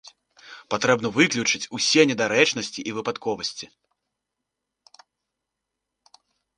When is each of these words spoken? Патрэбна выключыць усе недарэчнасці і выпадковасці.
Патрэбна 0.73 1.11
выключыць 1.17 1.61
усе 1.79 2.01
недарэчнасці 2.13 2.87
і 2.87 2.97
выпадковасці. 2.97 3.73